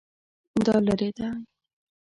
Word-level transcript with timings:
دا 0.65 0.75
لیرې 0.85 1.09
دی؟ 1.17 1.27